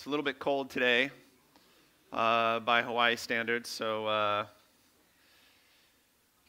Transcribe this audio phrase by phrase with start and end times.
[0.00, 1.10] It's a little bit cold today
[2.10, 4.46] uh, by Hawaii standards, so uh,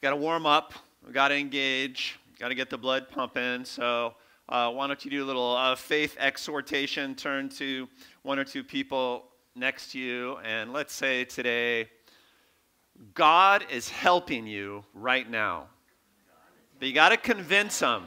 [0.02, 0.74] got to warm up.
[1.06, 2.18] We got to engage.
[2.40, 3.66] Got to get the blood pumping.
[3.66, 4.14] So
[4.48, 7.14] uh, why don't you do a little uh, faith exhortation?
[7.14, 7.90] Turn to
[8.22, 11.90] one or two people next to you, and let's say today,
[13.14, 15.66] God is helping you right now.
[16.80, 18.06] But you got to convince them.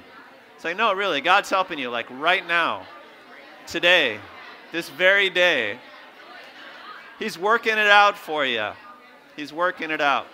[0.56, 2.86] It's like, no, really, God's helping you, like right now,
[3.66, 4.18] today,
[4.74, 5.78] this very day.
[7.20, 8.70] He's working it out for you.
[9.36, 10.26] He's working it out.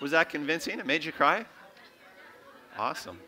[0.00, 0.78] Was that convincing?
[0.78, 1.44] It made you cry?
[2.78, 3.18] Awesome.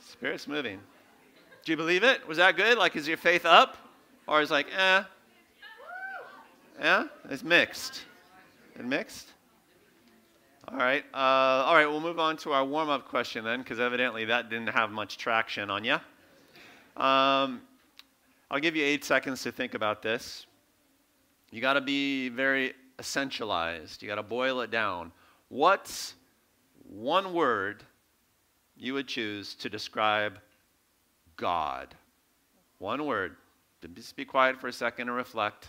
[0.00, 0.80] Spirit's moving.
[1.66, 2.26] Do you believe it?
[2.26, 2.78] Was that good?
[2.78, 3.76] Like, is your faith up?
[4.26, 5.02] Or is like, eh?
[6.80, 7.04] Yeah?
[7.28, 8.04] It's mixed.
[8.78, 9.28] It mixed?
[10.68, 11.04] All right.
[11.12, 14.48] Uh, all right, we'll move on to our warm up question then, because evidently that
[14.48, 15.94] didn't have much traction on you.
[16.96, 17.62] Um,
[18.50, 20.46] I'll give you eight seconds to think about this.
[21.50, 25.10] You got to be very essentialized, you got to boil it down.
[25.48, 26.14] What's
[26.88, 27.82] one word
[28.76, 30.38] you would choose to describe
[31.36, 31.94] God?
[32.78, 33.36] One word.
[33.94, 35.68] Just be quiet for a second and reflect.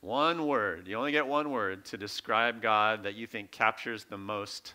[0.00, 0.88] One word.
[0.88, 4.74] You only get one word to describe God that you think captures the most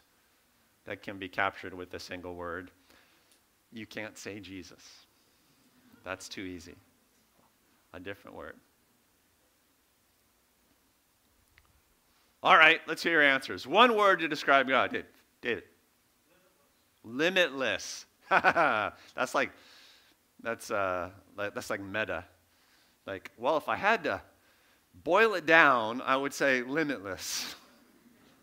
[0.86, 2.70] that can be captured with a single word.
[3.73, 4.84] You can't say Jesus.
[6.03, 6.76] That's too easy.
[7.94, 8.56] A different word.
[12.44, 13.66] All right, let's hear your answers.
[13.66, 14.92] One word to describe God.
[14.92, 15.08] David.
[15.42, 15.64] David.
[17.03, 18.06] Limitless.
[18.30, 19.52] that's like
[20.44, 22.23] that's uh that's like meta.
[23.08, 24.22] Like, well, if I had to
[25.04, 27.56] boil it down, I would say limitless.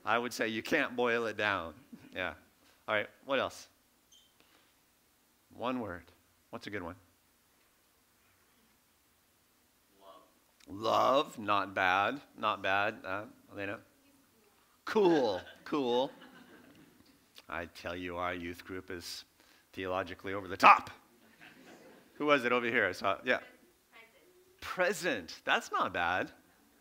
[0.05, 1.75] I would say you can't boil it down.
[2.15, 2.35] Yeah.
[2.89, 3.69] All right, what else?
[5.57, 6.03] One word.
[6.51, 6.97] What's a good one?
[10.69, 10.81] Love.
[10.83, 12.21] Love, not bad.
[12.39, 12.97] Not bad.
[13.05, 13.23] Uh,
[13.53, 13.79] Elena?
[14.85, 16.11] Cool, cool.
[17.49, 19.25] I tell you, our youth group is
[19.73, 20.91] theologically over the top.
[22.15, 22.87] Who was it over here?
[22.87, 23.39] I saw, yeah.
[24.61, 25.29] Present.
[25.29, 25.41] present.
[25.45, 26.31] That's not bad.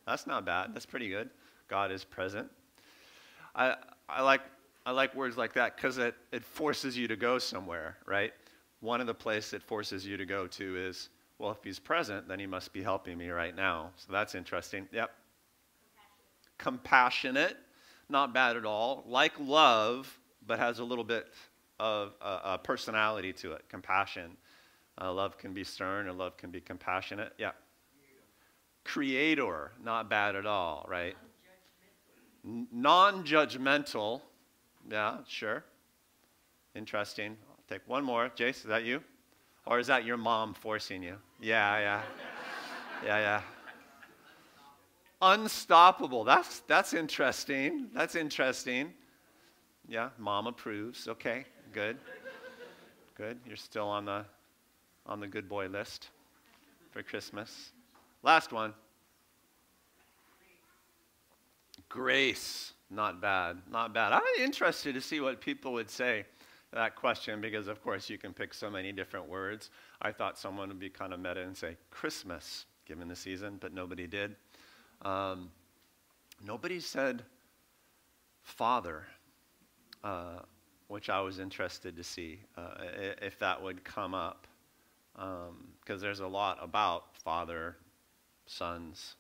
[0.06, 0.74] That's not bad.
[0.74, 1.30] That's pretty good.
[1.68, 2.50] God is present.
[3.56, 3.76] I,
[4.10, 4.42] I, like,
[4.86, 8.34] I like words like that because it, it forces you to go somewhere, right?
[8.80, 12.28] One of the places it forces you to go to is, well, if he's present,
[12.28, 13.92] then he must be helping me right now.
[13.96, 14.88] So that's interesting.
[14.92, 15.12] Yep.
[16.58, 17.48] Compassionate.
[17.48, 17.58] Compassionate
[18.12, 19.04] not bad at all.
[19.08, 21.28] Like love, but has a little bit
[21.80, 24.38] of a, a personality to it, compassion.
[25.02, 27.34] Uh, love can be stern and love can be compassionate.
[27.38, 27.52] Yeah.
[28.84, 31.16] Creator, not bad at all, right?
[32.44, 34.22] Non judgmental.
[34.90, 35.64] Yeah, sure.
[36.76, 37.38] Interesting.
[37.50, 38.30] I'll take one more.
[38.30, 39.04] Jace, is that you?
[39.66, 41.16] Or is that your mom forcing you?
[41.40, 42.02] Yeah, yeah.
[43.06, 43.42] Yeah, yeah.
[45.22, 46.24] Unstoppable.
[46.24, 47.88] That's, that's interesting.
[47.94, 48.94] That's interesting.
[49.88, 51.08] Yeah, mom approves.
[51.08, 51.98] Okay, good.
[53.16, 53.38] Good.
[53.46, 54.26] You're still on the,
[55.06, 56.10] on the good boy list
[56.92, 57.72] for Christmas.
[58.24, 58.74] Last one.
[61.90, 62.74] Grace.
[62.90, 63.58] Not bad.
[63.72, 64.12] Not bad.
[64.12, 66.26] I'm interested to see what people would say
[66.74, 69.70] that question because, of course, you can pick so many different words.
[70.02, 73.74] I thought someone would be kind of meta and say Christmas, given the season, but
[73.74, 74.36] nobody did.
[75.04, 75.52] Um,
[76.46, 77.24] nobody said
[78.44, 79.06] father,
[80.04, 80.40] uh,
[80.88, 82.72] which I was interested to see uh,
[83.22, 84.48] if that would come up.
[85.14, 87.76] Because um, there's a lot about father,
[88.46, 89.16] sons,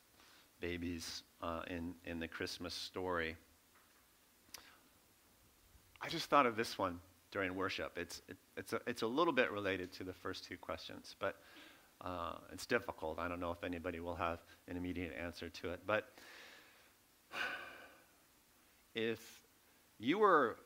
[0.59, 3.35] babies uh, in, in the Christmas story.
[6.01, 6.99] I just thought of this one
[7.31, 7.97] during worship.
[7.97, 11.37] It's, it, it's, a, it's a little bit related to the first two questions, but
[12.01, 13.19] uh, it's difficult.
[13.19, 15.81] I don't know if anybody will have an immediate answer to it.
[15.85, 16.09] But
[18.95, 19.41] if
[19.99, 20.57] you were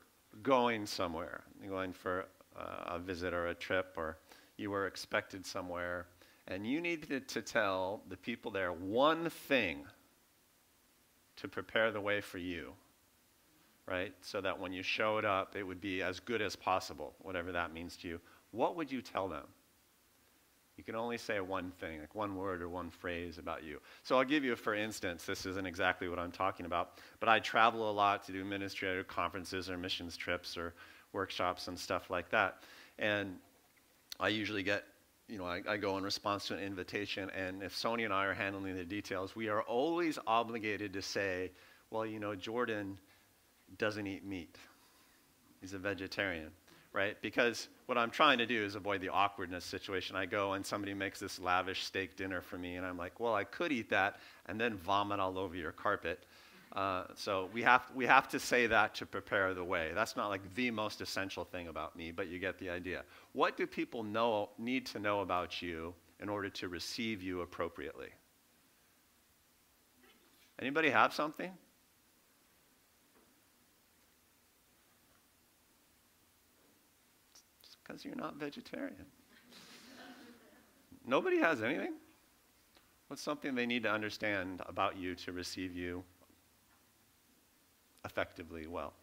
[0.42, 2.26] going somewhere, going for
[2.58, 4.18] uh, a visit or a trip, or
[4.58, 6.08] you were expected somewhere,
[6.48, 9.86] and you needed to tell the people there one thing
[11.38, 12.72] to prepare the way for you,
[13.88, 14.14] right?
[14.22, 17.74] So that when you showed up, it would be as good as possible, whatever that
[17.74, 18.20] means to you.
[18.52, 19.46] What would you tell them?
[20.78, 23.80] You can only say one thing, like one word or one phrase about you.
[24.04, 27.40] So I'll give you, for instance, this isn't exactly what I'm talking about, but I
[27.40, 30.74] travel a lot to do ministry conferences or missions trips or
[31.14, 32.64] workshops and stuff like that.
[33.00, 33.38] And
[34.20, 34.84] I usually get,
[35.28, 38.26] you know, I, I go in response to an invitation, and if Sony and I
[38.26, 41.52] are handling the details, we are always obligated to say,
[41.90, 43.00] well, you know, Jordan
[43.78, 44.56] doesn't eat meat.
[45.62, 46.52] He's a vegetarian,
[46.94, 47.20] right?
[47.22, 50.16] Because what I'm trying to do is avoid the awkwardness situation.
[50.16, 53.34] I go and somebody makes this lavish steak dinner for me, and I'm like, well,
[53.34, 56.24] I could eat that and then vomit all over your carpet.
[56.76, 59.92] Uh, so we have, we have to say that to prepare the way.
[59.96, 63.04] That's not like the most essential thing about me, but you get the idea.
[63.32, 68.10] What do people know, need to know about you in order to receive you appropriately?
[70.60, 71.52] Anybody have something?
[77.86, 79.06] because you're not vegetarian.
[81.06, 81.94] Nobody has anything.
[83.08, 86.04] What's something they need to understand about you to receive you
[88.06, 88.94] effectively well?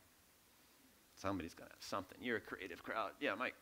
[1.16, 2.18] Somebody's got to have something.
[2.20, 3.10] You're a creative crowd.
[3.20, 3.54] Yeah, Mike.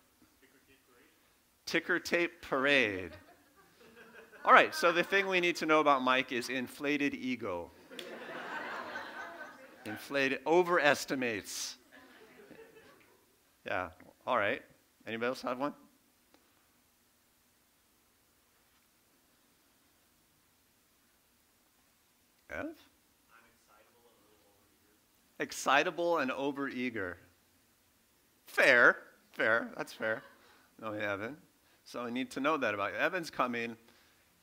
[1.66, 3.12] Ticker tape parade.
[4.44, 7.70] All right, so the thing we need to know about Mike is inflated ego.
[9.84, 11.76] inflated, overestimates.
[13.66, 13.90] Yeah,
[14.26, 14.62] all right.
[15.06, 15.74] Anybody else have one?
[22.50, 22.66] Ev?
[25.40, 27.14] Excitable and overeager.
[28.46, 28.98] Fair,
[29.32, 30.22] fair, that's fair.
[30.80, 31.36] No, Evan.
[31.84, 32.98] So I need to know that about you.
[32.98, 33.76] Evan's coming,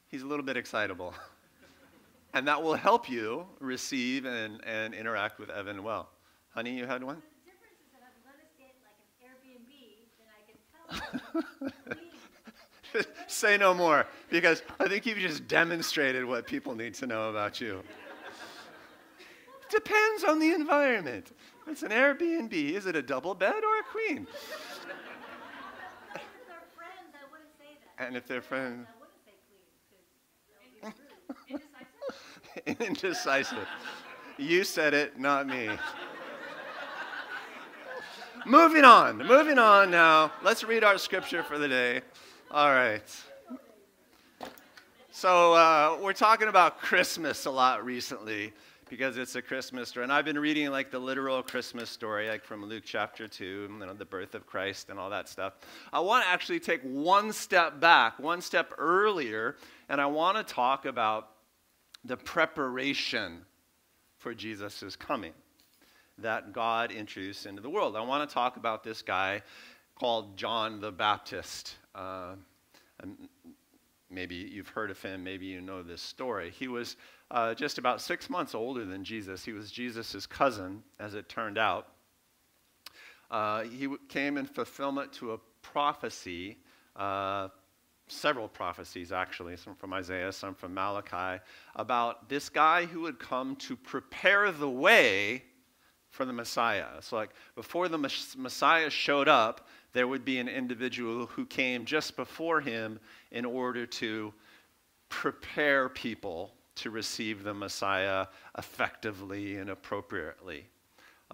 [0.08, 1.14] he's a little bit excitable.
[2.34, 6.10] and that will help you receive and, and interact with Evan well.
[6.50, 7.22] Honey, you had one?
[13.28, 17.62] Say no more, because I think you've just demonstrated what people need to know about
[17.62, 17.84] you.
[19.70, 21.32] Depends on the environment.
[21.68, 22.54] It's an Airbnb.
[22.54, 24.28] Is it a double bed or a queen?
[28.00, 28.88] and if they're friends.
[32.80, 33.68] Indecisive.
[34.38, 35.70] You said it, not me.
[38.46, 39.18] moving on.
[39.18, 40.32] Moving on now.
[40.44, 42.02] Let's read our scripture for the day.
[42.52, 43.04] All right.
[45.12, 48.54] So, uh, we're talking about Christmas a lot recently
[48.90, 50.04] because it's a Christmas story.
[50.04, 53.86] And I've been reading like the literal Christmas story, like from Luke chapter 2, you
[53.86, 55.54] know, the birth of Christ and all that stuff.
[55.92, 59.56] I want to actually take one step back, one step earlier,
[59.90, 61.30] and I want to talk about
[62.04, 63.46] the preparation
[64.18, 65.34] for Jesus' coming
[66.18, 67.96] that God introduced into the world.
[67.96, 69.42] I want to talk about this guy
[69.96, 71.76] called John the Baptist.
[71.94, 72.36] Uh,
[74.10, 76.52] maybe you've heard of him, maybe you know this story.
[76.52, 76.96] He was
[77.32, 79.44] uh, just about six months older than Jesus.
[79.44, 81.88] He was Jesus' cousin, as it turned out.
[83.30, 86.58] Uh, he came in fulfillment to a prophecy,
[86.96, 87.50] uh,
[88.08, 91.42] several prophecies actually, some from Isaiah, some from Malachi,
[91.76, 95.44] about this guy who would come to prepare the way
[96.18, 96.88] for the Messiah.
[97.02, 102.16] So, like, before the Messiah showed up, there would be an individual who came just
[102.16, 103.00] before him
[103.32, 104.34] in order to
[105.10, 108.26] prepare people to receive the Messiah
[108.58, 110.66] effectively and appropriately.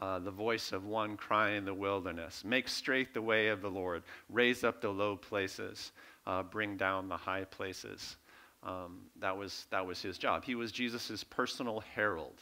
[0.01, 3.69] Uh, the voice of one crying in the wilderness Make straight the way of the
[3.69, 5.91] Lord, raise up the low places,
[6.27, 8.17] uh, bring down the high places.
[8.63, 10.43] Um, that, was, that was his job.
[10.43, 12.41] He was Jesus' personal herald,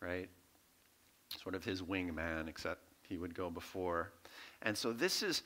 [0.00, 0.28] right?
[1.40, 4.12] Sort of his wingman, except he would go before.
[4.62, 5.42] And so this is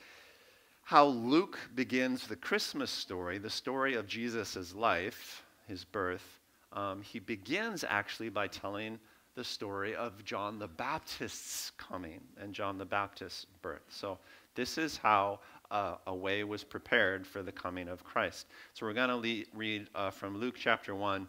[0.83, 6.39] how Luke begins the Christmas story, the story of Jesus' life, his birth.
[6.71, 8.99] Um, he begins actually by telling
[9.35, 13.83] the story of John the Baptist's coming and John the Baptist's birth.
[13.89, 14.17] So
[14.55, 18.47] this is how uh, a way was prepared for the coming of Christ.
[18.73, 21.27] So we're going to read uh, from Luke chapter 1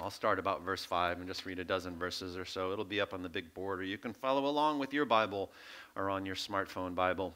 [0.00, 2.72] I'll start about verse 5 and just read a dozen verses or so.
[2.72, 5.50] It'll be up on the big board, or you can follow along with your Bible
[5.96, 7.34] or on your smartphone Bible.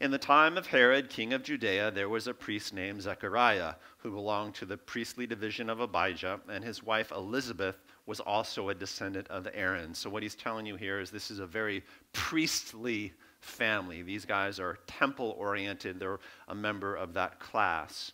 [0.00, 4.10] In the time of Herod, king of Judea, there was a priest named Zechariah who
[4.10, 7.76] belonged to the priestly division of Abijah, and his wife Elizabeth
[8.06, 9.94] was also a descendant of Aaron.
[9.94, 14.02] So, what he's telling you here is this is a very priestly family.
[14.02, 18.12] These guys are temple oriented, they're a member of that class.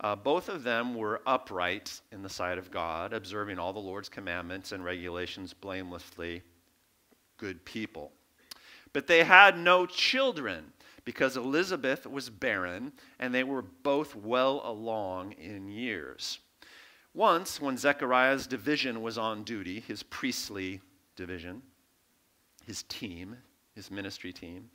[0.00, 4.08] Uh, both of them were upright in the sight of God, observing all the Lord's
[4.08, 6.42] commandments and regulations blamelessly,
[7.38, 8.12] good people.
[8.92, 10.72] But they had no children
[11.04, 16.38] because Elizabeth was barren and they were both well along in years.
[17.12, 20.80] Once, when Zechariah's division was on duty, his priestly
[21.14, 21.62] division,
[22.66, 23.36] his team,
[23.74, 24.68] his ministry team,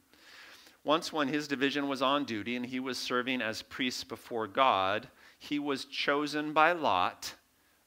[0.84, 5.08] once, when his division was on duty and he was serving as priest before God,
[5.38, 7.36] he was chosen by Lot,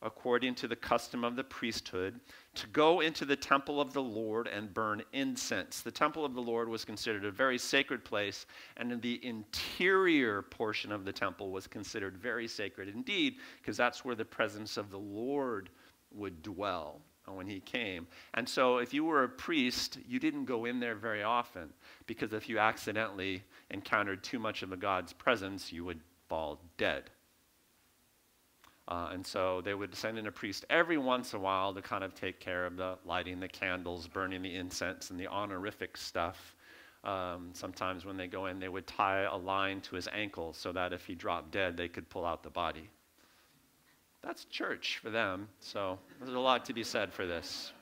[0.02, 2.20] according to the custom of the priesthood,
[2.54, 5.80] to go into the temple of the Lord and burn incense.
[5.80, 8.46] The temple of the Lord was considered a very sacred place,
[8.76, 14.16] and the interior portion of the temple was considered very sacred indeed, because that's where
[14.16, 15.70] the presence of the Lord
[16.10, 18.06] would dwell when he came.
[18.34, 21.72] And so, if you were a priest, you didn't go in there very often,
[22.06, 27.10] because if you accidentally encountered too much of a God's presence, you would fall dead.
[28.88, 31.80] Uh, and so they would send in a priest every once in a while to
[31.80, 35.96] kind of take care of the lighting the candles, burning the incense, and the honorific
[35.96, 36.56] stuff.
[37.04, 40.72] Um, sometimes when they go in, they would tie a line to his ankle so
[40.72, 42.90] that if he dropped dead, they could pull out the body.
[44.22, 45.48] That's church for them.
[45.60, 47.72] So there's a lot to be said for this.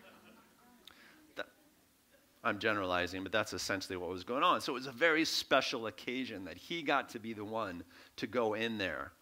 [2.42, 4.62] I'm generalizing, but that's essentially what was going on.
[4.62, 7.85] So it was a very special occasion that he got to be the one
[8.16, 9.12] to go in there.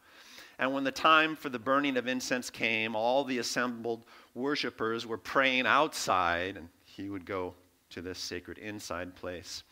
[0.60, 5.18] And when the time for the burning of incense came, all the assembled worshippers were
[5.18, 7.54] praying outside, and he would go
[7.90, 9.64] to this sacred inside place.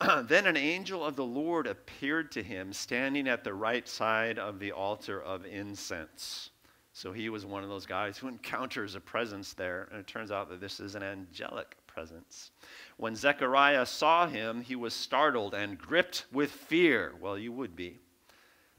[0.24, 4.58] then an angel of the Lord appeared to him, standing at the right side of
[4.58, 6.50] the altar of incense.
[6.92, 10.30] So he was one of those guys who encounters a presence there, and it turns
[10.30, 12.50] out that this is an angelic presence.
[12.96, 17.14] When Zechariah saw him, he was startled and gripped with fear.
[17.20, 17.98] Well, you would be.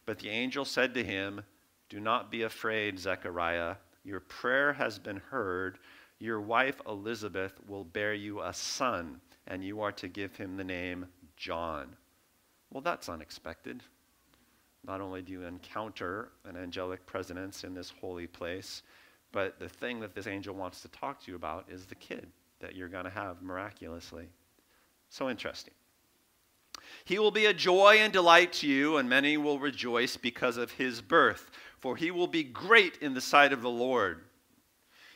[0.06, 1.42] But the angel said to him,
[1.90, 3.76] Do not be afraid, Zechariah.
[4.04, 5.80] Your prayer has been heard.
[6.20, 10.64] Your wife Elizabeth will bear you a son, and you are to give him the
[10.64, 11.06] name
[11.38, 11.96] John.
[12.72, 13.84] Well, that's unexpected.
[14.86, 18.84] Not only do you encounter an angelic presence in this holy place,
[19.32, 22.28] but the thing that this angel wants to talk to you about is the kid
[22.60, 24.28] that you're going to have miraculously.
[25.10, 25.74] So interesting.
[27.04, 30.72] He will be a joy and delight to you, and many will rejoice because of
[30.72, 31.50] his birth,
[31.80, 34.22] for he will be great in the sight of the Lord.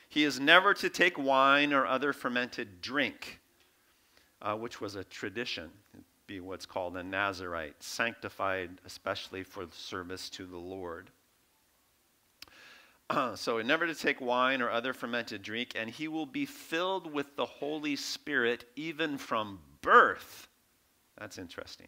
[0.08, 3.39] He is never to take wine or other fermented drink,
[4.42, 10.30] uh, which was a tradition, It'd be what's called a Nazarite, sanctified especially for service
[10.32, 11.10] to the Lord.
[13.36, 17.36] so never to take wine or other fermented drink, and he will be filled with
[17.36, 20.48] the Holy Spirit even from birth.
[21.18, 21.88] That's interesting.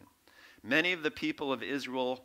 [0.62, 2.24] Many of the people of Israel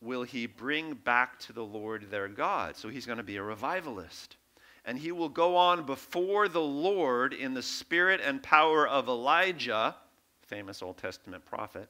[0.00, 2.76] will he bring back to the Lord their God.
[2.76, 4.36] So he's going to be a revivalist.
[4.84, 9.96] And he will go on before the Lord in the spirit and power of Elijah,
[10.42, 11.88] famous Old Testament prophet,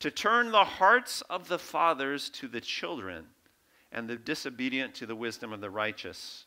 [0.00, 3.26] to turn the hearts of the fathers to the children
[3.92, 6.46] and the disobedient to the wisdom of the righteous,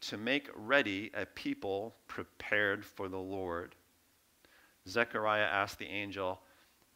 [0.00, 3.74] to make ready a people prepared for the Lord.
[4.88, 6.40] Zechariah asked the angel,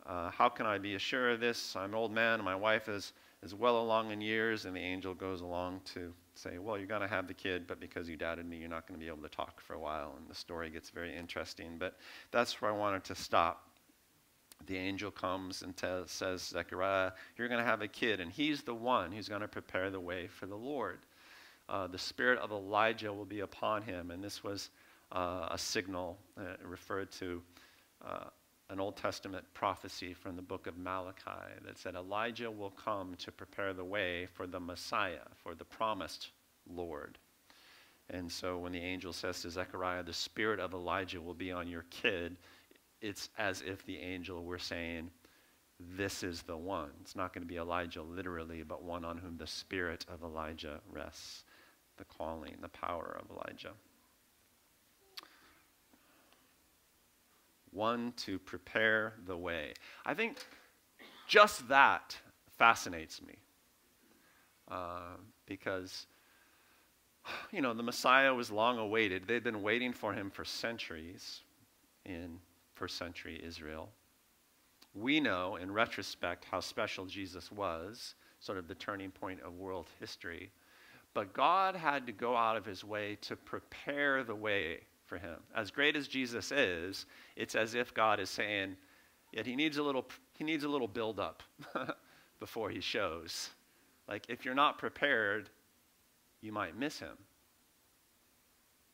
[0.07, 1.77] uh, How can I be assured of this?
[1.77, 3.13] I'm an old man, and my wife is,
[3.43, 4.65] is well along in years.
[4.65, 6.13] And the angel goes along to
[6.43, 8.87] say, Well, you're going to have the kid, but because you doubted me, you're not
[8.87, 10.15] going to be able to talk for a while.
[10.19, 11.77] And the story gets very interesting.
[11.79, 11.97] But
[12.31, 13.67] that's where I wanted to stop.
[14.67, 15.75] The angel comes and
[16.07, 19.49] says, Zechariah, you're going to have a kid, and he's the one who's going to
[19.49, 20.99] prepare the way for the Lord.
[21.69, 24.11] Uh, the spirit of Elijah will be upon him.
[24.11, 24.71] And this was
[25.13, 27.41] uh, a signal uh, referred to
[28.05, 28.25] uh,
[28.71, 33.33] an Old Testament prophecy from the book of Malachi that said Elijah will come to
[33.33, 36.31] prepare the way for the Messiah, for the promised
[36.73, 37.19] Lord.
[38.11, 41.69] And so when the angel says to Zechariah, the spirit of Elijah will be on
[41.69, 42.37] your kid,
[43.01, 45.11] it's as if the angel were saying,
[45.97, 46.91] This is the one.
[47.01, 50.81] It's not going to be Elijah literally, but one on whom the spirit of Elijah
[50.93, 51.45] rests,
[51.97, 53.73] the calling, the power of Elijah.
[57.73, 59.73] One to prepare the way.
[60.05, 60.39] I think
[61.27, 62.17] just that
[62.59, 63.35] fascinates me
[64.69, 66.07] uh, because,
[67.53, 69.27] you know, the Messiah was long awaited.
[69.27, 71.41] They'd been waiting for him for centuries
[72.05, 72.39] in
[72.75, 73.91] first century Israel.
[74.95, 79.87] We know, in retrospect, how special Jesus was, sort of the turning point of world
[80.01, 80.51] history.
[81.15, 85.37] But God had to go out of his way to prepare the way for him.
[85.57, 88.77] As great as Jesus is, it's as if God is saying,
[89.33, 90.07] yet he needs a little,
[90.39, 91.43] he needs a little build up
[92.41, 93.51] before he shows.
[94.09, 95.51] Like, if you're not prepared,
[96.41, 97.19] you might miss him.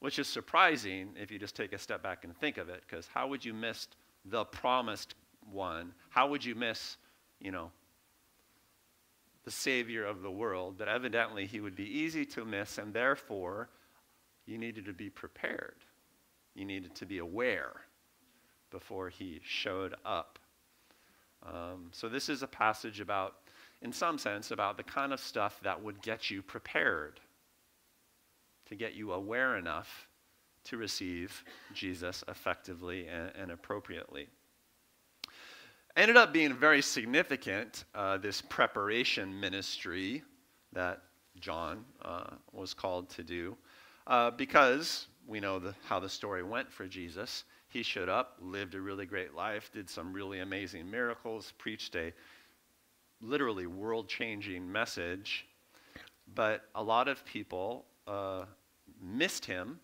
[0.01, 3.07] Which is surprising if you just take a step back and think of it, because
[3.07, 3.87] how would you miss
[4.25, 5.15] the promised
[5.53, 5.93] one?
[6.09, 6.97] How would you miss,
[7.41, 7.71] you know,
[9.45, 10.77] the Savior of the world?
[10.79, 13.69] But evidently he would be easy to miss, and therefore
[14.47, 15.77] you needed to be prepared.
[16.57, 17.73] You needed to be aware
[18.71, 20.41] before he showed up.
[21.45, 23.37] Um, so, this is a passage about
[23.83, 27.21] in some sense, about the kind of stuff that would get you prepared,
[28.67, 30.09] to get you aware enough
[30.65, 34.29] to receive Jesus effectively and, and appropriately.
[35.97, 40.23] Ended up being very significant, uh, this preparation ministry
[40.73, 41.03] that
[41.39, 43.57] John uh, was called to do,
[44.07, 47.45] uh, because we know the, how the story went for Jesus.
[47.69, 52.13] He showed up, lived a really great life, did some really amazing miracles, preached a
[53.21, 55.47] literally world changing message.
[56.35, 58.45] But a lot of people uh,
[59.01, 59.81] missed him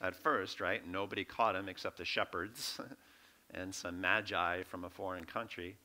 [0.00, 0.86] at first, right?
[0.86, 2.80] Nobody caught him except the shepherds
[3.54, 5.76] and some magi from a foreign country.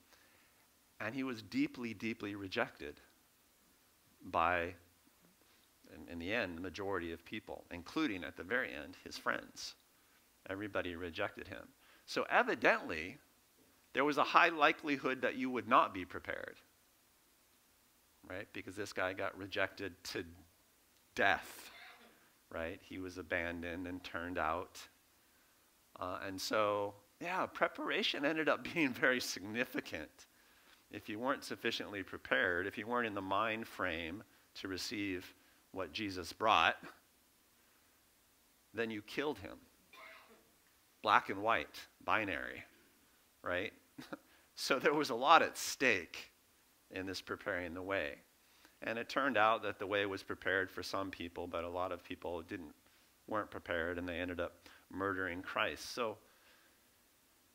[1.00, 3.00] And he was deeply, deeply rejected
[4.24, 4.74] by,
[5.94, 9.75] in, in the end, the majority of people, including at the very end, his friends.
[10.50, 11.67] Everybody rejected him.
[12.06, 13.17] So evidently,
[13.94, 16.58] there was a high likelihood that you would not be prepared,
[18.29, 18.48] right?
[18.53, 20.24] Because this guy got rejected to
[21.15, 21.72] death,
[22.50, 22.79] right?
[22.82, 24.79] He was abandoned and turned out.
[26.00, 30.27] Uh, and so, yeah, preparation ended up being very significant.
[30.91, 34.24] If you weren't sufficiently prepared, if you weren't in the mind frame
[34.62, 35.34] to receive
[35.71, 36.75] what Jesus brought,
[38.74, 39.57] then you killed him
[41.01, 42.63] black and white, binary,
[43.41, 43.71] right?
[44.55, 46.31] so there was a lot at stake
[46.91, 48.15] in this preparing the way.
[48.81, 51.91] And it turned out that the way was prepared for some people, but a lot
[51.91, 52.74] of people didn't
[53.27, 54.53] weren't prepared and they ended up
[54.91, 55.93] murdering Christ.
[55.93, 56.17] So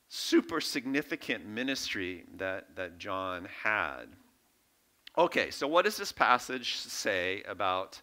[0.09, 4.07] super significant ministry that, that John had.
[5.19, 8.00] Okay, so what does this passage say about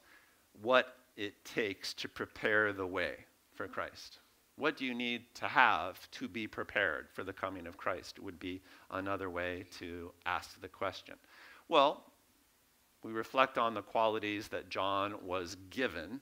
[0.62, 3.26] what it takes to prepare the way
[3.56, 4.20] for Christ?
[4.58, 8.20] What do you need to have to be prepared for the coming of Christ?
[8.20, 8.62] Would be
[8.92, 11.16] another way to ask the question.
[11.68, 12.04] Well,
[13.02, 16.20] we reflect on the qualities that John was given,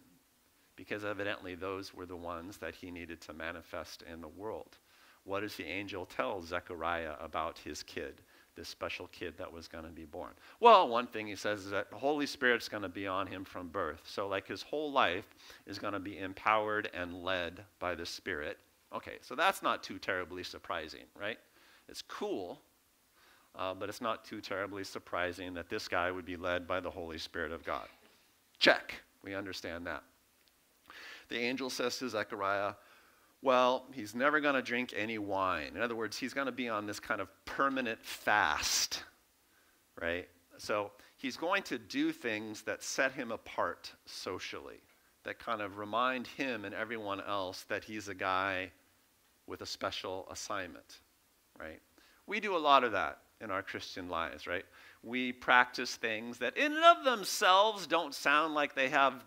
[0.78, 4.78] because evidently those were the ones that he needed to manifest in the world.
[5.26, 8.22] What does the angel tell Zechariah about his kid?
[8.58, 10.32] This special kid that was going to be born?
[10.60, 13.46] Well, one thing he says is that the Holy Spirit's going to be on him
[13.46, 14.02] from birth.
[14.04, 15.34] So, like, his whole life
[15.66, 18.58] is going to be empowered and led by the Spirit.
[18.94, 21.38] Okay, so that's not too terribly surprising, right?
[21.88, 22.60] It's cool,
[23.56, 26.90] uh, but it's not too terribly surprising that this guy would be led by the
[26.90, 27.88] Holy Spirit of God.
[28.60, 28.94] Check.
[29.24, 30.04] We understand that.
[31.30, 32.74] The angel says to Zechariah,
[33.42, 35.72] well, he's never going to drink any wine.
[35.76, 39.04] In other words, he's going to be on this kind of permanent fast,
[40.02, 40.28] right?
[40.58, 44.82] So he's going to do things that set him apart socially,
[45.24, 48.72] that kind of remind him and everyone else that he's a guy
[49.46, 51.00] with a special assignment,
[51.60, 51.80] right?
[52.26, 54.66] We do a lot of that in our Christian lives, right?
[55.04, 59.24] We practice things that in and of themselves don't sound like they have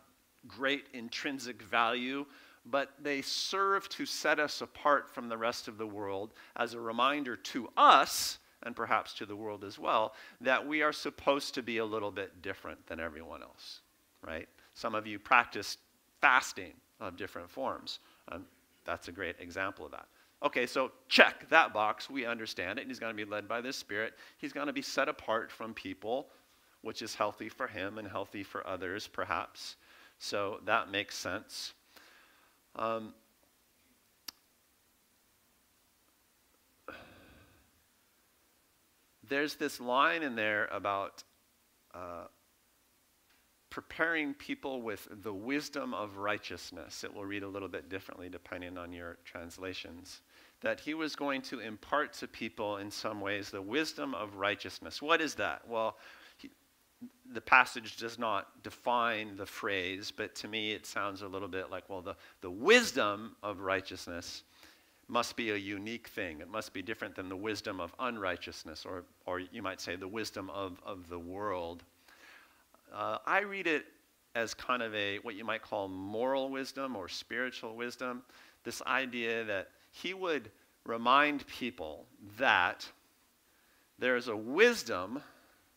[0.46, 2.26] great intrinsic value,
[2.66, 6.80] but they serve to set us apart from the rest of the world as a
[6.80, 11.62] reminder to us, and perhaps to the world as well, that we are supposed to
[11.62, 13.80] be a little bit different than everyone else,
[14.22, 14.48] right?
[14.74, 15.78] Some of you practice
[16.20, 18.00] fasting of different forms.
[18.30, 18.44] Um,
[18.84, 20.06] that's a great example of that.
[20.42, 22.08] Okay, so check that box.
[22.08, 22.86] We understand it.
[22.86, 24.14] He's going to be led by the Spirit.
[24.38, 26.28] He's going to be set apart from people,
[26.82, 29.76] which is healthy for him and healthy for others, perhaps.
[30.18, 31.74] So that makes sense.
[32.76, 33.14] Um,
[39.28, 41.22] there's this line in there about
[41.94, 42.24] uh,
[43.70, 47.04] preparing people with the wisdom of righteousness.
[47.04, 50.22] It will read a little bit differently depending on your translations.
[50.60, 55.00] That he was going to impart to people in some ways the wisdom of righteousness.
[55.00, 55.66] What is that?
[55.66, 55.96] Well,
[57.32, 61.70] the passage does not define the phrase, but to me it sounds a little bit
[61.70, 64.42] like, well, the, the wisdom of righteousness
[65.08, 66.40] must be a unique thing.
[66.40, 70.08] It must be different than the wisdom of unrighteousness, or, or you might say the
[70.08, 71.82] wisdom of, of the world.
[72.94, 73.86] Uh, I read it
[74.34, 78.22] as kind of a what you might call moral wisdom or spiritual wisdom.
[78.62, 80.50] This idea that he would
[80.84, 82.06] remind people
[82.38, 82.86] that
[83.98, 85.20] there is a wisdom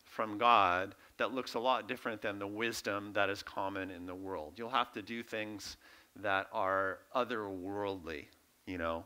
[0.04, 4.14] from God that looks a lot different than the wisdom that is common in the
[4.14, 4.54] world.
[4.56, 5.76] You'll have to do things
[6.16, 8.26] that are otherworldly,
[8.66, 9.04] you know.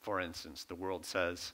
[0.00, 1.52] For instance, the world says,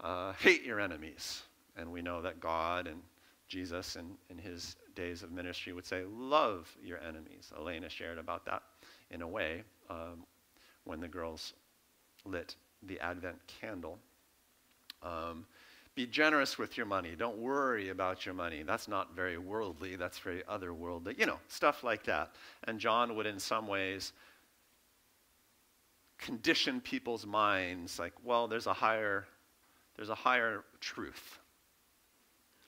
[0.00, 1.42] uh, hate your enemies.
[1.76, 3.00] And we know that God and
[3.48, 7.52] Jesus in, in his days of ministry would say, love your enemies.
[7.56, 8.62] Elena shared about that
[9.10, 10.24] in a way um,
[10.84, 11.54] when the girls
[12.24, 13.98] lit the Advent candle.
[15.02, 15.46] Um,
[15.94, 17.14] Be generous with your money.
[17.16, 18.62] Don't worry about your money.
[18.62, 21.18] That's not very worldly, that's very otherworldly.
[21.18, 22.30] You know, stuff like that.
[22.64, 24.14] And John would, in some ways,
[26.16, 29.26] condition people's minds like, well, there's a higher,
[29.96, 31.38] there's a higher truth.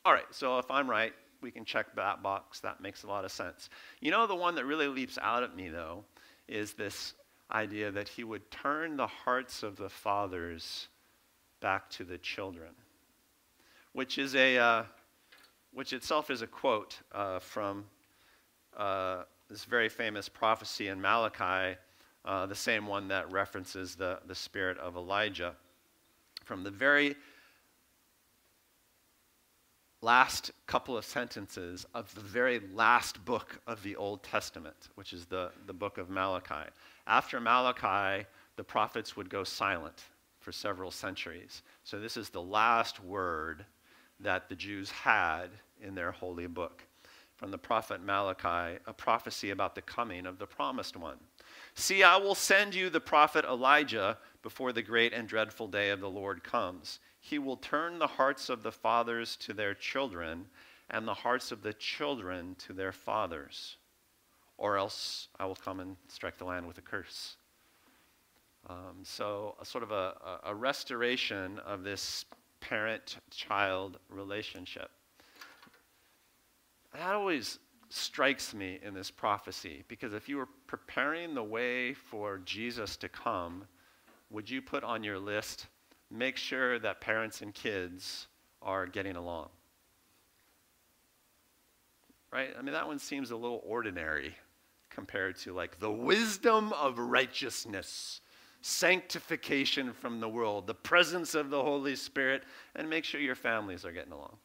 [0.05, 2.61] All right, so if I'm right, we can check that box.
[2.61, 3.71] That makes a lot of sense.
[4.01, 6.05] You know, the one that really leaps out at me, though,
[6.47, 7.15] is this
[7.51, 10.89] idea that he would turn the hearts of the fathers
[11.61, 12.71] back to the children
[13.95, 14.85] which is a, uh,
[15.73, 17.85] which itself is a quote uh, from
[18.77, 21.79] uh, this very famous prophecy in Malachi,
[22.25, 25.55] uh, the same one that references the, the spirit of Elijah.
[26.45, 27.15] From the very
[30.03, 35.25] last couple of sentences of the very last book of the Old Testament, which is
[35.27, 36.69] the, the book of Malachi.
[37.07, 38.27] After Malachi,
[38.57, 40.03] the prophets would go silent
[40.41, 41.63] for several centuries.
[41.85, 43.65] So this is the last word
[44.20, 45.48] that the Jews had
[45.83, 46.83] in their holy book.
[47.37, 51.18] From the prophet Malachi, a prophecy about the coming of the promised one.
[51.74, 56.00] See, I will send you the prophet Elijah before the great and dreadful day of
[56.00, 57.00] the Lord comes.
[57.20, 60.46] He will turn the hearts of the fathers to their children,
[60.90, 63.77] and the hearts of the children to their fathers.
[64.57, 67.37] Or else I will come and strike the land with a curse.
[68.68, 72.24] Um, so, a sort of a, a restoration of this
[72.68, 74.90] parent child relationship.
[76.94, 77.59] That always
[77.90, 83.09] strikes me in this prophecy because if you were preparing the way for Jesus to
[83.09, 83.64] come,
[84.31, 85.66] would you put on your list,
[86.11, 88.29] make sure that parents and kids
[88.62, 89.50] are getting along?
[92.33, 92.50] Right?
[92.59, 94.35] I mean, that one seems a little ordinary
[94.88, 98.20] compared to like the wisdom of righteousness
[98.66, 103.85] sanctification from the world, the presence of the Holy Spirit, and make sure your families
[103.85, 104.38] are getting along.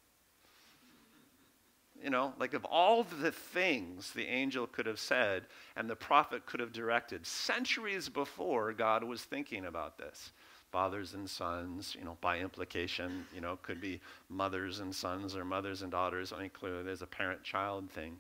[2.04, 5.44] You know, like of all the things the angel could have said
[5.78, 10.34] and the prophet could have directed, centuries before God was thinking about this.
[10.70, 15.46] Fathers and sons, you know, by implication, you know, could be mothers and sons or
[15.46, 16.34] mothers and daughters.
[16.34, 18.18] I mean, clearly there's a parent child thing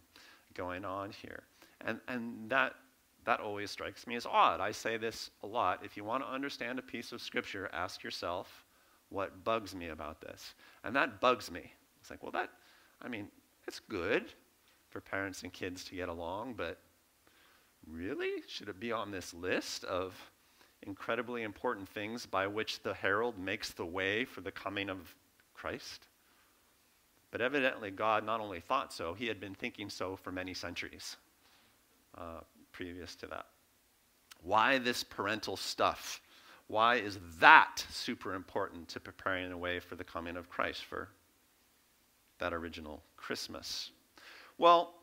[0.53, 1.43] going on here.
[1.81, 2.75] And, and that
[3.25, 4.59] that always strikes me as odd.
[4.59, 5.81] I say this a lot.
[5.83, 8.65] If you want to understand a piece of scripture, ask yourself,
[9.09, 10.53] what bugs me about this?
[10.83, 11.73] And that bugs me.
[11.99, 12.49] It's like, well, that,
[13.01, 13.27] I mean,
[13.67, 14.31] it's good
[14.89, 16.79] for parents and kids to get along, but
[17.87, 18.43] really?
[18.47, 20.15] Should it be on this list of
[20.83, 25.15] incredibly important things by which the herald makes the way for the coming of
[25.53, 26.07] Christ?
[27.31, 31.17] But evidently, God not only thought so, he had been thinking so for many centuries.
[32.17, 32.41] Uh,
[32.79, 33.45] previous to that.
[34.41, 36.21] Why this parental stuff?
[36.67, 41.09] Why is that super important to preparing the way for the coming of Christ, for
[42.37, 43.91] that original Christmas?
[44.57, 44.93] Well,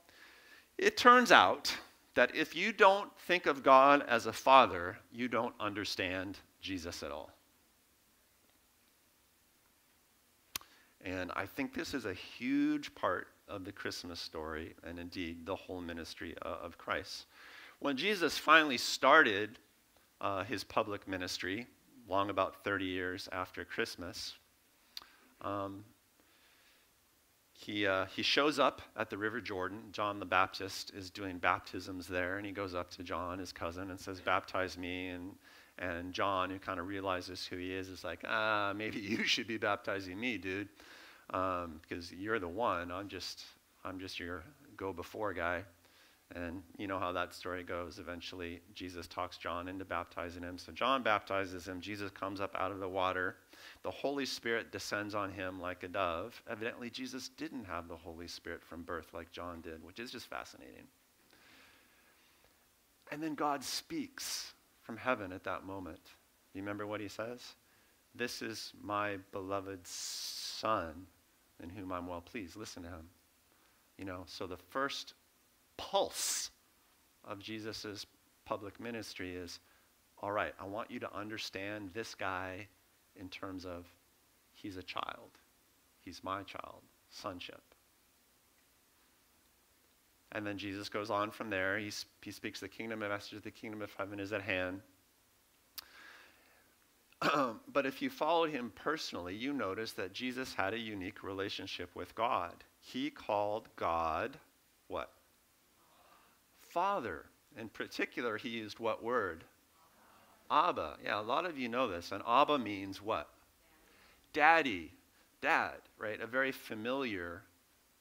[0.78, 1.76] it turns out
[2.14, 7.10] that if you don't think of God as a father, you don't understand Jesus at
[7.10, 7.30] all.
[11.02, 15.54] And I think this is a huge part of the Christmas story and indeed the
[15.54, 17.26] whole ministry of Christ.
[17.78, 19.58] When Jesus finally started
[20.20, 21.66] uh, his public ministry,
[22.08, 24.34] long about 30 years after Christmas,
[25.42, 25.84] um,
[27.52, 29.80] he, uh, he shows up at the River Jordan.
[29.92, 33.90] John the Baptist is doing baptisms there, and he goes up to John, his cousin,
[33.90, 35.08] and says, Baptize me.
[35.08, 35.32] And,
[35.78, 39.46] and John, who kind of realizes who he is, is like, Ah, maybe you should
[39.46, 40.68] be baptizing me, dude,
[41.30, 42.90] um, because you're the one.
[42.90, 43.44] I'm just,
[43.84, 44.44] I'm just your
[44.76, 45.62] go before guy.
[46.34, 47.98] And you know how that story goes.
[47.98, 50.58] Eventually, Jesus talks John into baptizing him.
[50.58, 51.80] So John baptizes him.
[51.80, 53.36] Jesus comes up out of the water.
[53.84, 56.42] The Holy Spirit descends on him like a dove.
[56.50, 60.26] Evidently, Jesus didn't have the Holy Spirit from birth like John did, which is just
[60.26, 60.88] fascinating.
[63.12, 66.00] And then God speaks from heaven at that moment.
[66.54, 67.54] You remember what he says?
[68.16, 71.06] This is my beloved Son
[71.62, 72.56] in whom I'm well pleased.
[72.56, 73.08] Listen to him.
[73.98, 75.14] You know, so the first
[75.76, 76.50] pulse
[77.24, 78.06] of Jesus'
[78.44, 79.60] public ministry is
[80.22, 82.66] all right, I want you to understand this guy
[83.16, 83.86] in terms of
[84.54, 85.30] he's a child,
[86.00, 87.62] he's my child, sonship.
[90.32, 91.78] And then Jesus goes on from there.
[91.78, 91.90] He,
[92.22, 94.80] he speaks the kingdom of message, the kingdom of heaven is at hand.
[97.72, 102.14] but if you followed him personally, you notice that Jesus had a unique relationship with
[102.14, 102.52] God.
[102.80, 104.38] He called God
[104.88, 105.10] what?
[106.76, 107.24] Father.
[107.58, 109.44] In particular, he used what word?
[110.50, 110.98] Abba.
[111.02, 112.12] Yeah, a lot of you know this.
[112.12, 113.30] And Abba means what?
[114.34, 114.92] Daddy.
[115.40, 116.20] dad, right?
[116.20, 117.40] A very familiar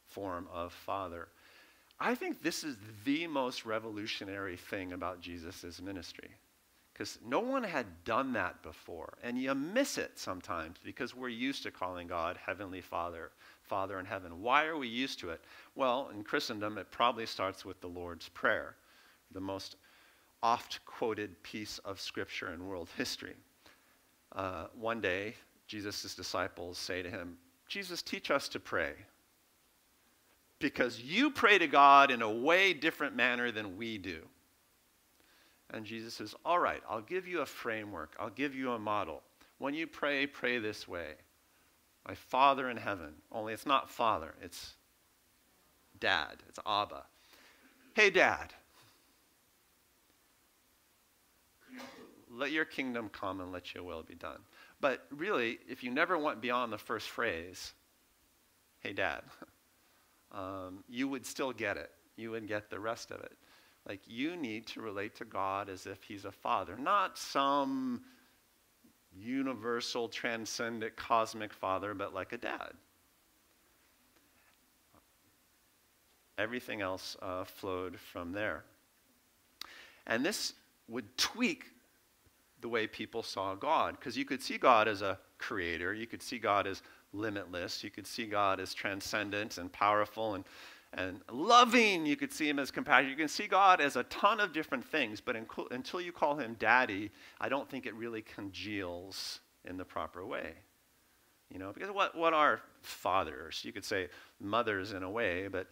[0.07, 1.29] form of father.
[2.01, 6.31] I think this is the most revolutionary thing about Jesus' ministry.
[6.91, 9.13] Because no one had done that before.
[9.23, 13.31] And you miss it sometimes because we're used to calling God Heavenly Father,
[13.67, 14.41] Father in heaven.
[14.41, 15.41] Why are we used to it?
[15.75, 18.75] Well, in Christendom, it probably starts with the Lord's Prayer,
[19.31, 19.75] the most
[20.43, 23.35] oft quoted piece of scripture in world history.
[24.35, 25.35] Uh, one day,
[25.67, 28.93] Jesus' disciples say to him, Jesus, teach us to pray.
[30.59, 34.21] Because you pray to God in a way different manner than we do.
[35.71, 39.23] And Jesus says, All right, I'll give you a framework, I'll give you a model.
[39.57, 41.15] When you pray, pray this way
[42.07, 43.13] My Father in heaven.
[43.31, 44.75] Only it's not Father, it's
[45.99, 47.03] Dad, it's Abba.
[47.93, 48.53] Hey, Dad.
[52.29, 54.39] Let your kingdom come and let your will be done.
[54.81, 57.73] But really, if you never went beyond the first phrase,
[58.79, 59.21] hey, dad,
[60.33, 61.91] um, you would still get it.
[62.17, 63.31] You would get the rest of it.
[63.87, 68.01] Like, you need to relate to God as if He's a father, not some
[69.17, 72.71] universal, transcendent, cosmic father, but like a dad.
[76.37, 78.63] Everything else uh, flowed from there.
[80.05, 80.53] And this
[80.87, 81.65] would tweak
[82.61, 83.97] the way people saw God.
[83.97, 86.81] Because you could see God as a creator, you could see God as
[87.13, 90.43] limitless, you could see God as transcendent and powerful and,
[90.95, 93.11] and loving, you could see him as compassionate.
[93.11, 95.35] You can see God as a ton of different things, but
[95.71, 100.53] until you call him daddy, I don't think it really congeals in the proper way.
[101.51, 103.61] You know, because what, what are fathers?
[103.63, 104.07] You could say
[104.39, 105.67] mothers in a way, but,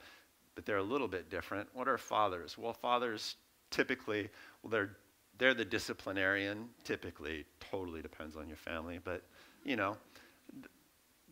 [0.55, 1.67] but they're a little bit different.
[1.73, 2.57] What are fathers?
[2.57, 3.37] Well, fathers
[3.71, 4.29] typically,
[4.61, 4.91] well, they're
[5.37, 9.23] they're the disciplinarian, typically, totally depends on your family, but
[9.65, 9.97] you know,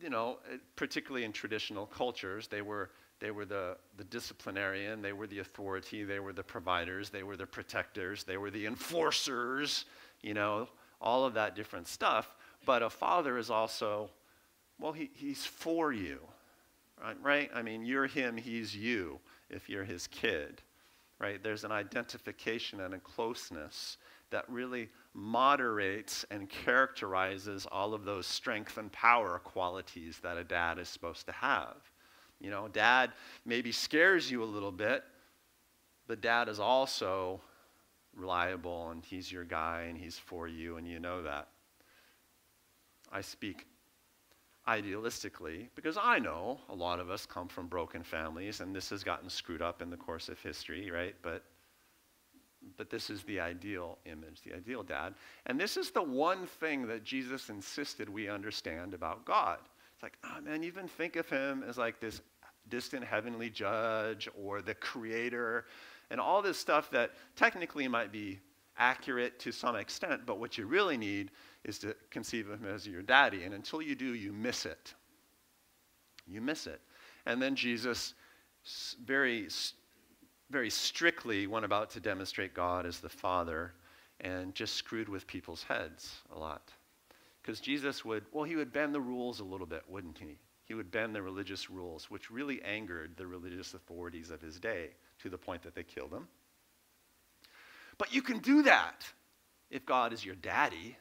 [0.00, 0.38] you know,
[0.74, 2.90] particularly in traditional cultures, they were,
[3.22, 7.36] they were the, the disciplinarian, they were the authority, they were the providers, they were
[7.36, 9.86] the protectors, they were the enforcers,
[10.22, 10.68] you know,
[11.00, 12.34] all of that different stuff.
[12.66, 14.10] But a father is also,
[14.78, 16.18] well, he, he's for you,
[17.00, 17.16] right?
[17.22, 17.50] right?
[17.54, 20.60] I mean, you're him, he's you, if you're his kid
[21.22, 21.42] right?
[21.42, 23.96] There's an identification and a closeness
[24.30, 30.80] that really moderates and characterizes all of those strength and power qualities that a dad
[30.80, 31.76] is supposed to have.
[32.42, 33.12] You know, dad
[33.46, 35.04] maybe scares you a little bit,
[36.08, 37.40] but dad is also
[38.14, 41.48] reliable and he's your guy and he's for you and you know that.
[43.12, 43.66] I speak
[44.66, 49.02] idealistically, because I know a lot of us come from broken families and this has
[49.02, 51.14] gotten screwed up in the course of history, right?
[51.22, 51.44] But
[52.76, 55.14] but this is the ideal image, the ideal dad.
[55.46, 59.58] And this is the one thing that Jesus insisted we understand about God.
[59.92, 62.20] It's like, oh man, you even think of him as like this
[62.68, 65.66] distant heavenly judge or the creator
[66.10, 68.38] and all this stuff that technically might be
[68.76, 71.30] accurate to some extent, but what you really need
[71.64, 73.44] is to conceive of him as your daddy.
[73.44, 74.94] And until you do, you miss it.
[76.26, 76.80] You miss it.
[77.26, 78.14] And then Jesus
[79.04, 79.48] very,
[80.50, 83.72] very strictly went about to demonstrate God as the Father
[84.20, 86.72] and just screwed with people's heads a lot.
[87.40, 90.38] Because Jesus would, well, he would bend the rules a little bit, wouldn't he?
[90.72, 94.88] He would bend the religious rules, which really angered the religious authorities of his day
[95.18, 96.26] to the point that they killed him.
[97.98, 99.04] But you can do that
[99.70, 100.96] if God is your daddy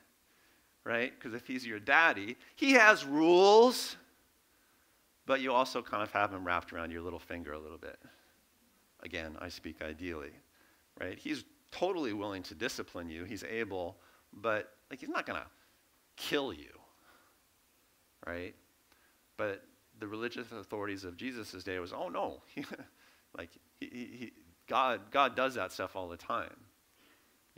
[0.84, 1.14] right?
[1.18, 3.96] Because if he's your daddy, he has rules,
[5.26, 8.00] but you also kind of have him wrapped around your little finger a little bit.
[9.04, 10.32] Again, I speak ideally,
[11.00, 11.18] right?
[11.18, 13.24] He's totally willing to discipline you.
[13.24, 13.98] He's able,
[14.34, 15.48] but like he's not going to
[16.18, 16.80] kill you,
[18.26, 18.56] right?
[19.42, 19.64] But
[20.00, 22.44] the religious authorities of Jesus' day was, oh no,
[23.36, 23.50] like
[23.80, 24.32] he, he,
[24.68, 26.56] God, God does that stuff all the time,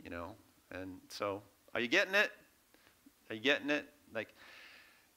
[0.02, 0.34] you know.
[0.70, 1.42] And so,
[1.74, 2.30] are you getting it?
[3.28, 3.84] Are you getting it?
[4.14, 4.28] Like,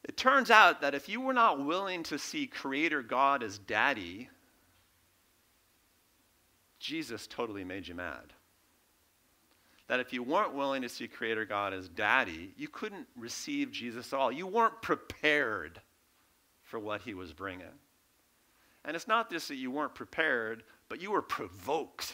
[0.04, 4.28] it turns out that if you were not willing to see Creator God as daddy,
[6.82, 8.34] Jesus totally made you mad.
[9.88, 14.12] That if you weren't willing to see Creator God as daddy, you couldn't receive Jesus
[14.12, 14.34] at all.
[14.34, 15.80] You weren't prepared
[16.68, 17.66] for what he was bringing.
[18.86, 22.14] And it's not just that you weren't prepared, but you were provoked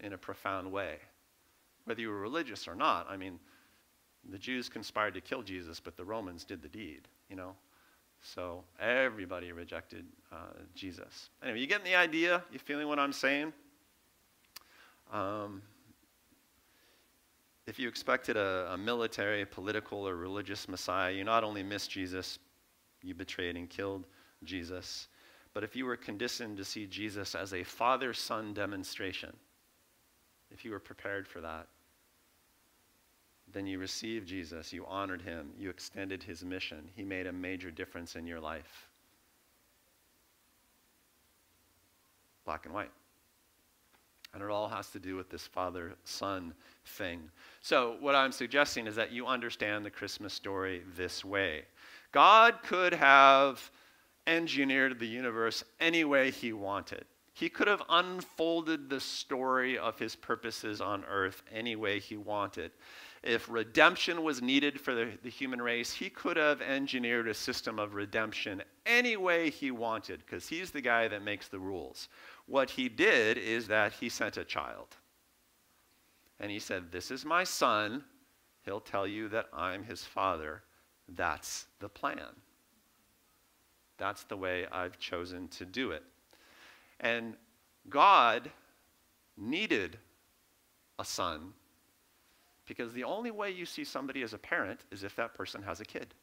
[0.00, 0.96] in a profound way,
[1.84, 3.06] whether you were religious or not.
[3.08, 3.38] I mean,
[4.30, 7.54] the Jews conspired to kill Jesus, but the Romans did the deed, you know?
[8.22, 10.36] So everybody rejected uh,
[10.74, 11.30] Jesus.
[11.42, 12.42] Anyway, you getting the idea?
[12.52, 13.52] You feeling what I'm saying?
[15.12, 15.60] Um,
[17.66, 22.38] if you expected a, a military, political, or religious Messiah, you not only miss Jesus,
[23.02, 24.06] You betrayed and killed
[24.44, 25.08] Jesus.
[25.54, 29.34] But if you were conditioned to see Jesus as a father son demonstration,
[30.50, 31.66] if you were prepared for that,
[33.52, 36.88] then you received Jesus, you honored him, you extended his mission.
[36.94, 38.88] He made a major difference in your life.
[42.44, 42.90] Black and white.
[44.32, 46.54] And it all has to do with this father son
[46.86, 47.20] thing.
[47.60, 51.64] So, what I'm suggesting is that you understand the Christmas story this way
[52.12, 53.70] God could have
[54.26, 57.04] engineered the universe any way he wanted.
[57.34, 62.72] He could have unfolded the story of his purposes on earth any way he wanted.
[63.22, 67.78] If redemption was needed for the, the human race, he could have engineered a system
[67.78, 72.08] of redemption any way he wanted, because he's the guy that makes the rules.
[72.46, 74.96] What he did is that he sent a child.
[76.40, 78.04] And he said, This is my son.
[78.64, 80.64] He'll tell you that I'm his father.
[81.08, 82.36] That's the plan.
[83.98, 86.02] That's the way I've chosen to do it.
[87.00, 87.34] And
[87.88, 88.50] God
[89.36, 89.98] needed
[90.98, 91.52] a son
[92.66, 95.80] because the only way you see somebody as a parent is if that person has
[95.80, 96.14] a kid.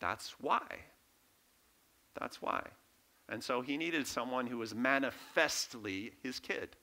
[0.00, 0.62] That's why.
[2.18, 2.62] That's why.
[3.28, 6.76] And so he needed someone who was manifestly his kid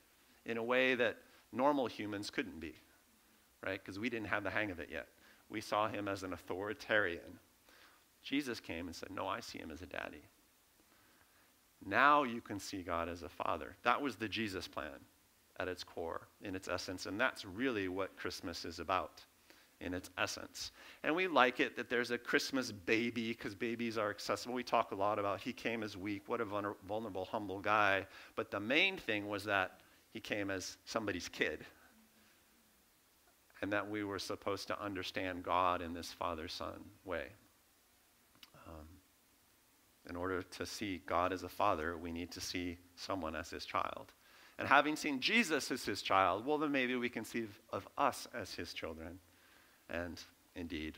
[0.46, 1.18] in a way that
[1.52, 2.74] normal humans couldn't be,
[3.66, 3.80] right?
[3.84, 5.08] Because we didn't have the hang of it yet.
[5.52, 7.40] We saw him as an authoritarian.
[8.24, 10.24] Jesus came and said, No, I see him as a daddy.
[11.86, 13.76] Now you can see God as a father.
[13.84, 15.00] That was the Jesus plan
[15.60, 17.06] at its core, in its essence.
[17.06, 19.24] And that's really what Christmas is about
[19.82, 20.72] in its essence.
[21.04, 24.54] And we like it that there's a Christmas baby because babies are accessible.
[24.54, 28.06] We talk a lot about he came as weak, what a vulnerable, humble guy.
[28.36, 29.80] But the main thing was that
[30.14, 31.66] he came as somebody's kid.
[33.62, 37.26] And that we were supposed to understand God in this father son way.
[38.68, 38.88] Um,
[40.10, 43.66] in order to see God as a father, we need to see someone as his
[43.66, 44.14] child.
[44.58, 48.28] And having seen Jesus as his child, well, then maybe we can see of us
[48.34, 49.20] as his children.
[49.90, 50.20] And
[50.56, 50.98] indeed,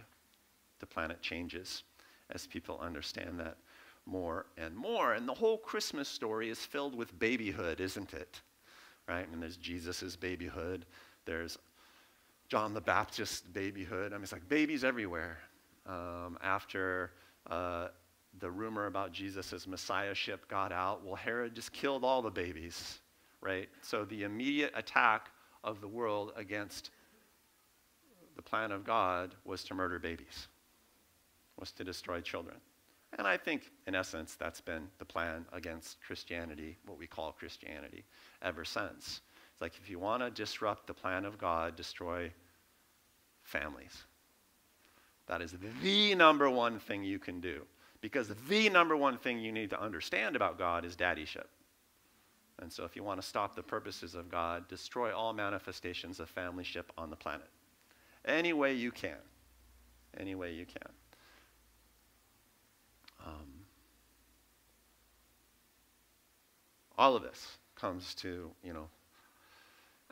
[0.80, 1.84] the planet changes
[2.30, 3.58] as people understand that
[4.06, 5.14] more and more.
[5.14, 8.42] And the whole Christmas story is filled with babyhood, isn't it?
[9.08, 9.28] Right?
[9.32, 10.86] And there's Jesus' babyhood.
[11.26, 11.58] There's
[12.48, 14.14] John the Baptist babyhood.
[14.14, 15.40] I mean, it's like babies everywhere.
[15.86, 17.12] Um, after
[17.50, 17.88] uh,
[18.40, 23.00] the rumor about Jesus' messiahship got out, well, Herod just killed all the babies,
[23.42, 23.70] right?
[23.82, 25.30] So the immediate attack
[25.64, 26.92] of the world against
[28.36, 30.48] the plan of God was to murder babies,
[31.60, 32.56] was to destroy children.
[33.18, 38.04] And I think, in essence, that's been the plan against Christianity, what we call Christianity,
[38.42, 39.22] ever since.
[39.64, 42.30] Like if you want to disrupt the plan of God, destroy
[43.44, 44.04] families.
[45.28, 47.62] That is the number one thing you can do.
[48.02, 51.48] Because the number one thing you need to understand about God is daddyship.
[52.60, 56.30] And so, if you want to stop the purposes of God, destroy all manifestations of
[56.36, 57.48] familyship on the planet
[58.26, 59.16] any way you can.
[60.20, 60.92] Any way you can.
[63.26, 63.48] Um,
[66.98, 68.90] all of this comes to, you know,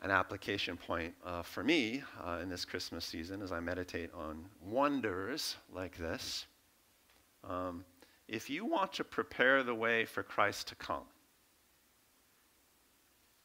[0.02, 4.44] an application point uh, for me uh, in this Christmas season as I meditate on
[4.60, 6.46] wonders like this.
[7.48, 7.84] Um,
[8.28, 11.04] if you want to prepare the way for Christ to come,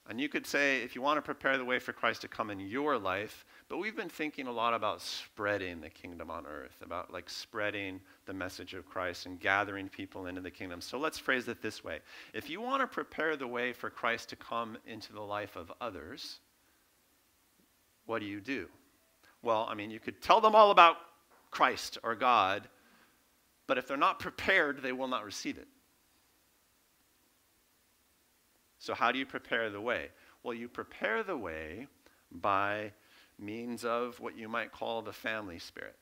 [0.10, 2.50] and you could say, if you want to prepare the way for Christ to come
[2.50, 6.78] in your life, but we've been thinking a lot about spreading the kingdom on earth,
[6.82, 10.80] about like spreading the message of Christ and gathering people into the kingdom.
[10.80, 12.00] So let's phrase it this way
[12.34, 15.74] If you want to prepare the way for Christ to come into the life of
[15.82, 16.40] others,
[18.08, 18.68] what do you do?
[19.44, 20.98] Well, I mean, you could tell them all about
[21.52, 22.68] Christ or God,
[23.68, 25.68] but if they're not prepared, they will not receive it.
[28.80, 30.10] So, how do you prepare the way?
[30.44, 31.88] Well, you prepare the way
[32.32, 32.94] by
[33.40, 35.96] means of what you might call the family spirit.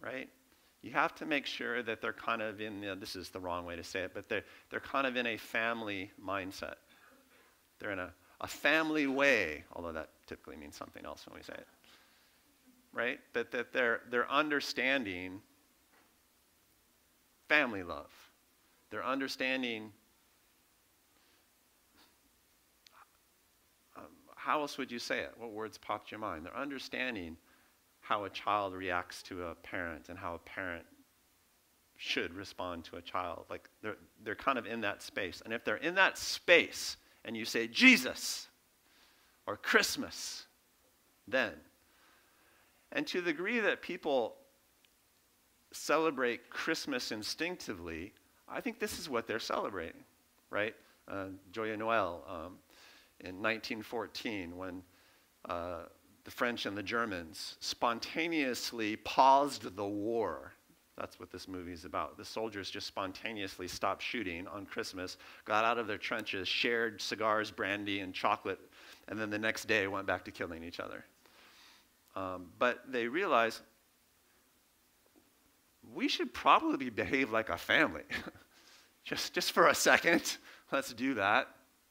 [0.00, 0.28] Right?
[0.82, 3.74] You have to make sure that they're kind of in, this is the wrong way
[3.74, 6.74] to say it, but they're, they're kind of in a family mindset.
[7.80, 11.54] They're in a, a family way, although that typically means something else when we say
[11.54, 11.66] it.
[12.92, 13.20] Right?
[13.32, 15.40] But that they're, they're understanding
[17.48, 18.10] family love.
[18.90, 19.92] They're understanding
[23.96, 24.04] um,
[24.36, 25.32] how else would you say it?
[25.36, 26.46] What words popped your mind?
[26.46, 27.36] They're understanding
[28.00, 30.86] how a child reacts to a parent and how a parent
[31.96, 33.44] should respond to a child.
[33.50, 35.42] Like they're, they're kind of in that space.
[35.44, 36.96] And if they're in that space
[37.28, 38.48] and you say Jesus
[39.46, 40.46] or Christmas,
[41.28, 41.52] then.
[42.90, 44.36] And to the degree that people
[45.70, 48.14] celebrate Christmas instinctively,
[48.48, 50.04] I think this is what they're celebrating,
[50.48, 50.74] right?
[51.06, 52.56] Uh, Joyeux Noel um,
[53.20, 54.82] in 1914 when
[55.50, 55.80] uh,
[56.24, 60.54] the French and the Germans spontaneously paused the war.
[60.98, 62.16] That's what this movie is about.
[62.16, 67.50] The soldiers just spontaneously stopped shooting on Christmas, got out of their trenches, shared cigars,
[67.52, 68.58] brandy, and chocolate,
[69.06, 71.04] and then the next day went back to killing each other.
[72.16, 73.60] Um, but they realized
[75.94, 78.02] we should probably behave like a family.
[79.04, 80.36] just, just for a second,
[80.72, 81.48] let's do that.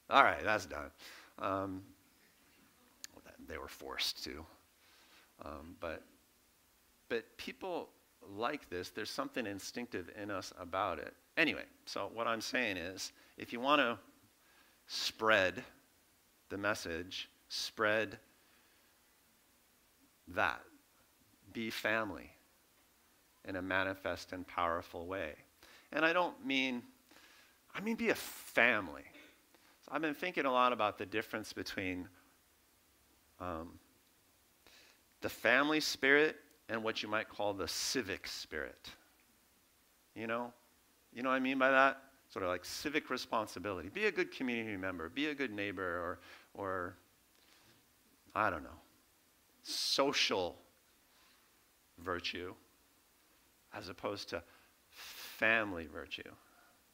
[0.10, 0.92] All right, that's done.
[1.40, 1.82] Um,
[3.48, 4.46] they were forced to.
[5.46, 6.04] Um, but,
[7.08, 7.90] but people
[8.36, 11.14] like this, there's something instinctive in us about it.
[11.38, 13.98] Anyway, so what I'm saying is if you want to
[14.88, 15.64] spread
[16.50, 18.18] the message, spread
[20.30, 20.62] that.
[21.54, 22.30] Be family
[23.46, 25.34] in a manifest and powerful way.
[25.92, 26.84] And I don't mean,
[27.74, 29.04] I mean be a family.
[29.86, 32.08] So I've been thinking a lot about the difference between
[33.40, 33.80] um,
[35.22, 36.36] the family spirit
[36.70, 38.90] and what you might call the civic spirit.
[40.16, 40.52] You know?
[41.14, 42.02] You know what I mean by that?
[42.30, 43.90] Sort of like civic responsibility.
[43.90, 46.20] Be a good community member, be a good neighbor, or,
[46.54, 46.96] or
[48.36, 48.70] I don't know,
[49.64, 50.58] social
[52.00, 52.54] virtue
[53.74, 54.44] as opposed to
[54.90, 56.30] family virtue,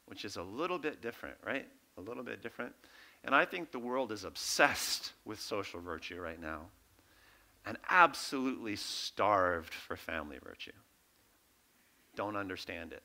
[0.06, 1.66] which is a little bit different, right?
[1.98, 2.72] A little bit different.
[3.24, 6.66] And I think the world is obsessed with social virtue right now
[7.66, 10.72] and absolutely starved for family virtue.
[12.16, 13.02] Don't understand it.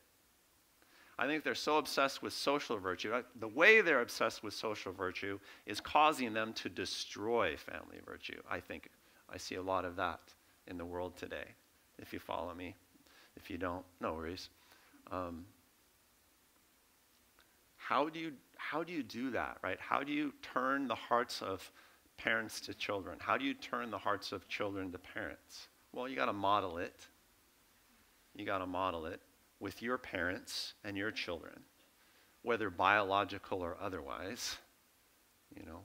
[1.18, 3.14] I think they're so obsessed with social virtue.
[3.39, 8.41] The way they're obsessed with social virtue is causing them to destroy family virtue.
[8.49, 8.89] I think
[9.30, 10.22] I see a lot of that
[10.68, 11.55] in the world today,
[11.97, 12.76] if you follow me.
[13.36, 14.49] If you don't, no worries.
[15.12, 15.45] Um,
[17.76, 19.80] how do you how do you do that, right?
[19.80, 21.72] How do you turn the hearts of
[22.20, 23.17] parents to children?
[23.20, 25.70] How do you turn the hearts of children to parents?
[25.93, 27.07] Well, you got to model it.
[28.36, 29.22] You got to model it
[29.59, 31.61] with your parents and your children,
[32.43, 34.57] whether biological or otherwise,
[35.55, 35.80] you know.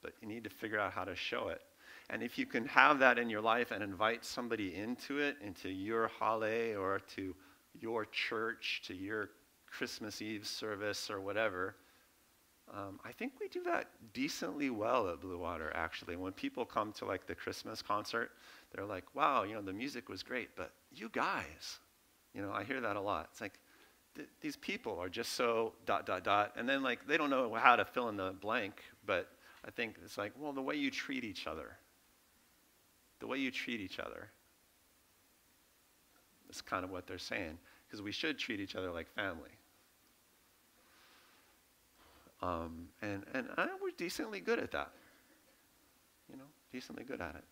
[0.00, 1.60] But you need to figure out how to show it.
[2.10, 5.68] And if you can have that in your life and invite somebody into it, into
[5.68, 7.34] your hale or to
[7.78, 9.28] your church, to your
[9.66, 11.74] Christmas Eve service or whatever,
[12.74, 16.16] um, I think we do that decently well at Blue Water, actually.
[16.16, 18.30] When people come to like the Christmas concert,
[18.72, 21.78] they're like, wow, you know, the music was great, but you guys,
[22.34, 23.28] you know, I hear that a lot.
[23.32, 23.58] It's like,
[24.14, 26.52] th- these people are just so dot, dot, dot.
[26.56, 29.28] And then like, they don't know how to fill in the blank, but
[29.64, 31.76] I think it's like, well, the way you treat each other,
[33.20, 34.28] the way you treat each other,
[36.50, 37.58] is kind of what they're saying.
[37.86, 39.57] Because we should treat each other like family.
[42.40, 44.92] Um, and and I, we're decently good at that.
[46.30, 47.44] You know, decently good at it.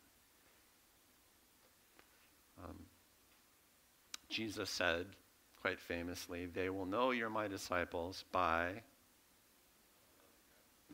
[2.65, 2.77] Um,
[4.29, 5.07] Jesus said,
[5.61, 8.83] quite famously, They will know you're my disciples by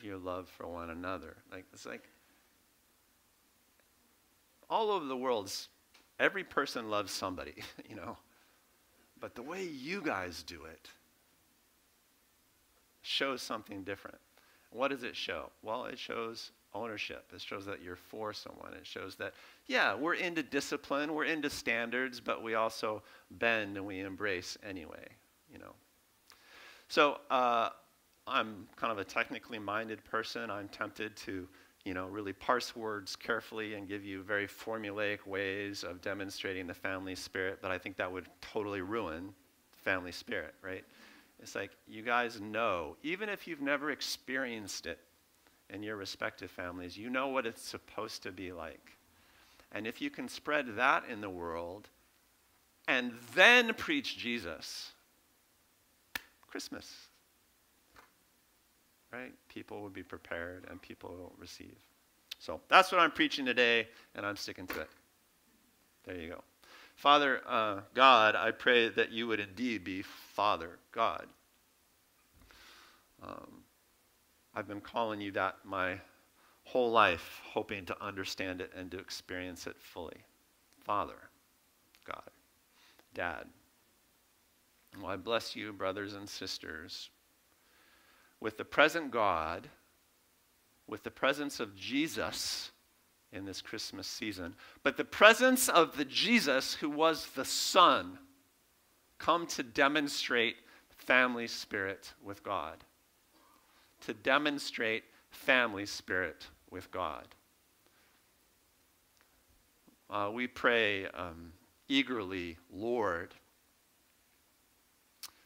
[0.01, 1.37] your love for one another.
[1.51, 2.09] Like, it's like
[4.69, 5.51] all over the world,
[6.19, 7.55] every person loves somebody,
[7.89, 8.17] you know.
[9.19, 10.89] But the way you guys do it,
[13.03, 14.17] shows something different.
[14.71, 15.51] What does it show?
[15.61, 17.31] Well, it shows ownership.
[17.33, 18.73] It shows that you're for someone.
[18.73, 19.33] It shows that,
[19.67, 25.07] yeah, we're into discipline, we're into standards, but we also bend and we embrace anyway,
[25.51, 25.73] you know.
[26.87, 27.69] So uh,
[28.25, 30.49] I'm kind of a technically minded person.
[30.49, 31.47] I'm tempted to,
[31.85, 36.73] you know, really parse words carefully and give you very formulaic ways of demonstrating the
[36.73, 39.33] family spirit, but I think that would totally ruin
[39.83, 40.83] family spirit, right?
[41.43, 44.97] It's like you guys know, even if you've never experienced it
[45.69, 48.93] in your respective families, you know what it's supposed to be like.
[49.73, 51.89] And if you can spread that in the world
[52.87, 54.93] and then preach Jesus,
[56.47, 57.09] Christmas,
[59.11, 59.33] right?
[59.49, 61.75] People would be prepared and people will receive.
[62.39, 64.89] So that's what I'm preaching today, and I'm sticking to it.
[66.05, 66.43] There you go.
[67.03, 71.27] Father uh, God, I pray that you would indeed be Father God.
[73.21, 73.65] Um,
[74.55, 75.99] I've been calling you that my
[76.63, 80.15] whole life, hoping to understand it and to experience it fully.
[80.85, 81.17] Father,
[82.05, 82.29] God,
[83.13, 83.47] Dad.
[84.97, 87.09] Well, I bless you, brothers and sisters,
[88.39, 89.67] with the present God,
[90.87, 92.71] with the presence of Jesus
[93.33, 94.55] in this Christmas season.
[94.83, 98.19] But the presence of the Jesus who was the Son
[99.17, 100.55] come to demonstrate
[100.89, 102.83] family spirit with God.
[104.01, 107.27] To demonstrate family spirit with God.
[110.09, 111.53] Uh, we pray um,
[111.87, 113.33] eagerly, Lord,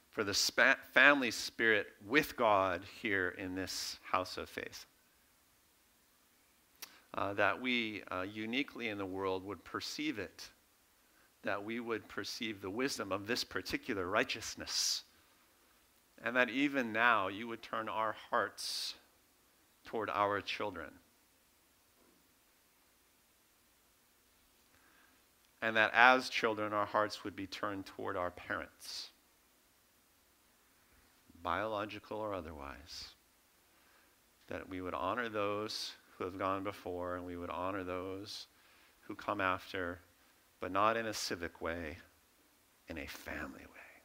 [0.10, 4.86] for the spa- family spirit with God here in this house of faith.
[7.14, 10.50] Uh, that we uh, uniquely in the world would perceive it,
[11.44, 15.04] that we would perceive the wisdom of this particular righteousness,
[16.24, 18.96] and that even now you would turn our hearts
[19.86, 20.90] toward our children.
[25.62, 29.10] And that as children, our hearts would be turned toward our parents,
[31.42, 33.10] biological or otherwise.
[34.50, 38.48] That we would honor those who have gone before, and we would honor those
[39.02, 40.00] who come after,
[40.60, 41.98] but not in a civic way,
[42.90, 44.02] in a family way,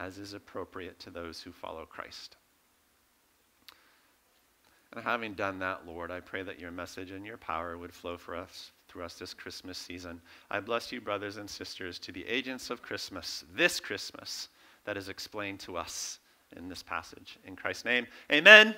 [0.00, 2.36] as is appropriate to those who follow Christ.
[4.92, 8.16] And having done that, Lord, I pray that your message and your power would flow
[8.16, 10.20] for us through us this Christmas season.
[10.50, 14.48] I bless you, brothers and sisters, to be agents of Christmas, this Christmas,
[14.84, 16.20] that is explained to us
[16.56, 17.38] in this passage.
[17.44, 18.74] In Christ's name, amen.